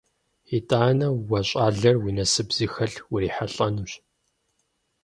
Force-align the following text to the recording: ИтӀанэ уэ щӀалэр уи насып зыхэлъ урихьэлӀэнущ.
ИтӀанэ 0.57 1.07
уэ 1.27 1.39
щӀалэр 1.47 1.95
уи 2.03 2.11
насып 2.17 2.49
зыхэлъ 2.55 2.99
урихьэлӀэнущ. 3.13 3.91